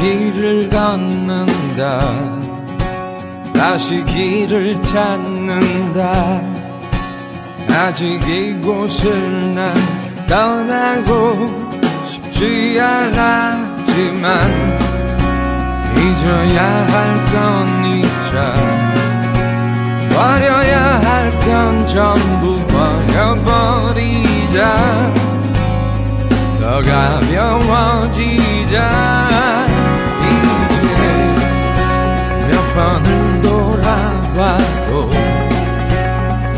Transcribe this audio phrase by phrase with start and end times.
[0.00, 2.00] 길을 걷는다.
[3.54, 6.40] 다시 길을 찾는다.
[7.68, 9.74] 아직 이곳을 난
[10.26, 11.48] 떠나고
[12.06, 14.78] 싶지 않았지만
[15.96, 18.54] 잊어야 할건 잊자.
[20.10, 24.56] 버려야 할 건 전부 버려버리자.
[26.60, 27.90] 더 가벼워지자
[32.74, 35.10] 번을 돌아봐도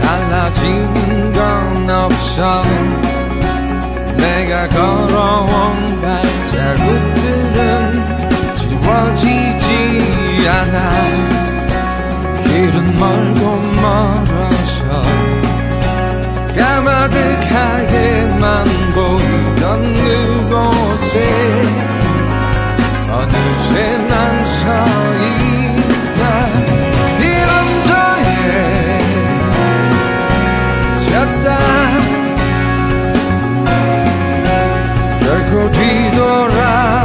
[0.00, 2.62] 달라진 건 없어
[4.16, 7.58] 내가 걸어온 발자국들은
[8.56, 10.76] 지워지지 않아.
[12.44, 13.40] 길은 멀고
[13.80, 14.86] 멀어서
[16.56, 18.44] 까마득하게만
[18.94, 21.12] 보이던 그곳에
[23.10, 23.72] 어느새
[24.08, 24.12] 난
[24.46, 24.88] 서있다
[25.28, 25.67] 이런저에 졌다
[35.48, 36.97] 결코 뒤돌아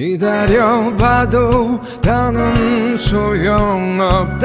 [0.00, 4.40] 기다려봐도 더는 소용없다는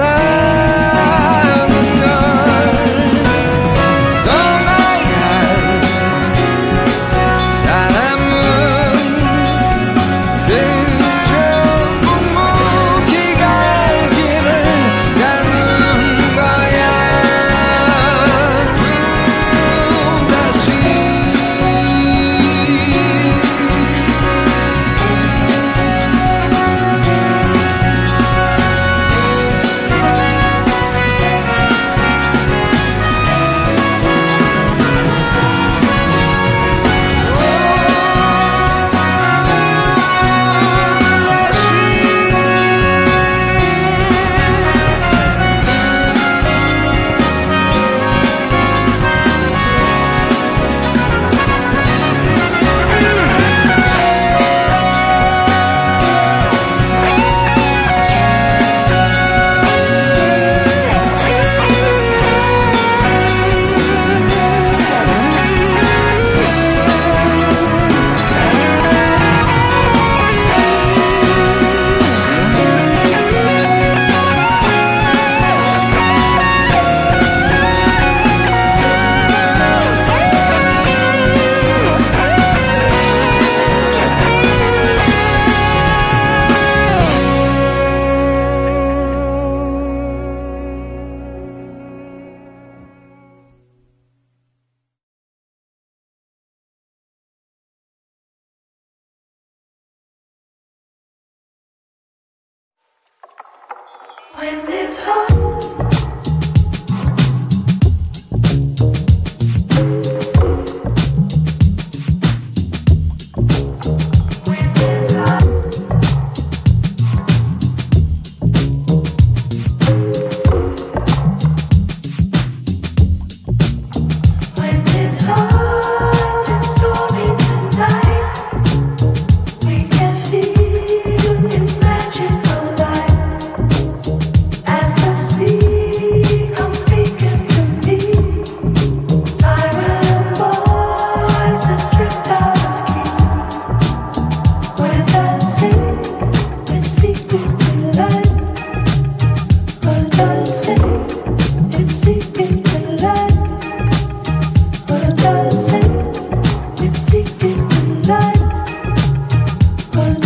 [2.02, 2.45] 걸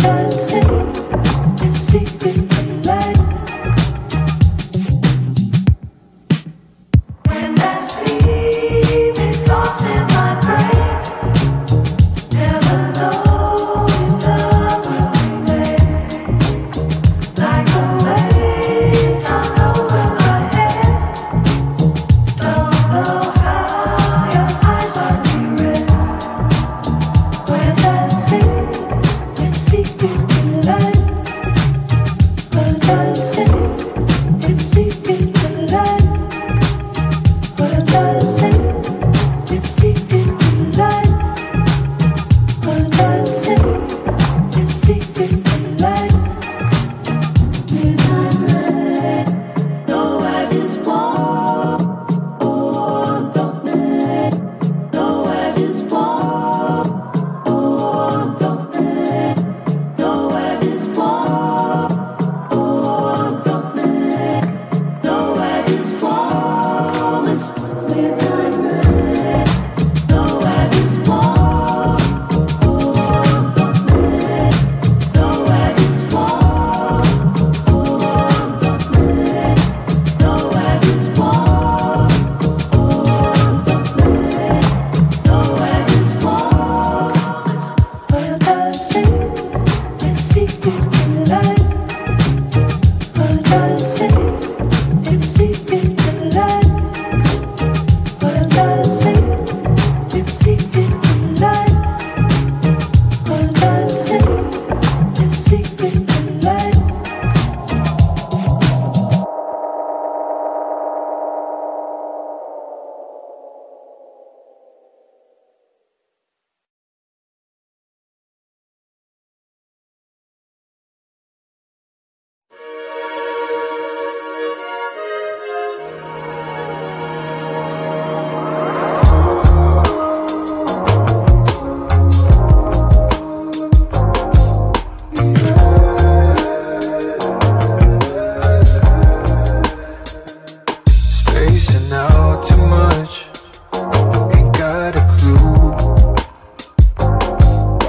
[0.02, 0.60] mercy,
[1.62, 2.49] it's secret.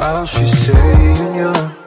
[0.01, 1.80] while she's saying you're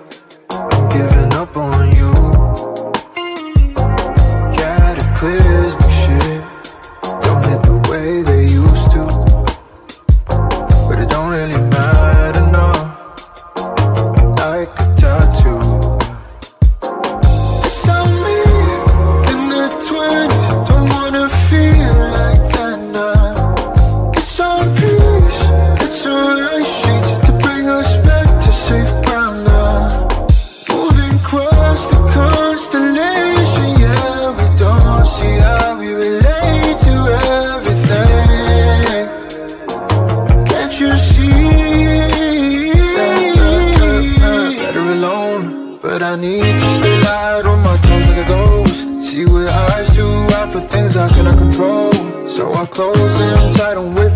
[52.75, 54.14] close and tight on with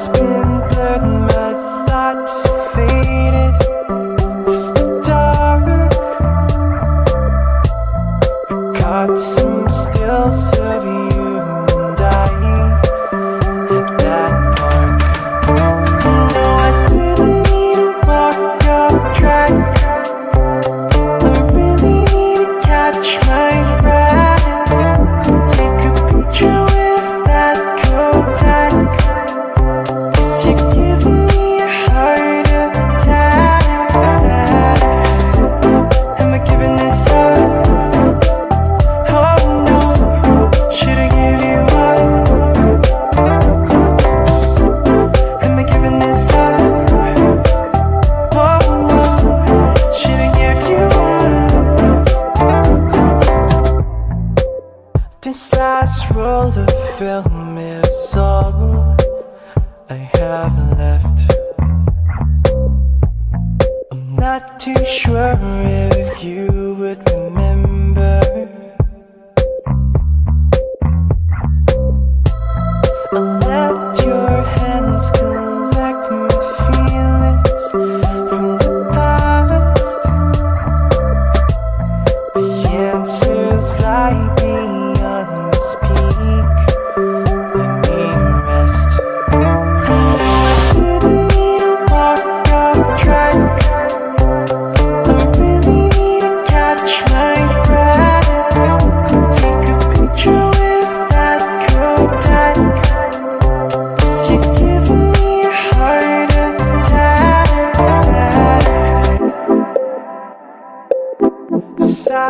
[0.00, 0.39] spin.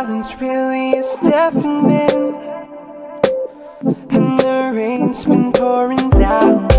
[0.01, 2.33] silence really is deafening.
[4.09, 6.70] And the rain's been pouring down.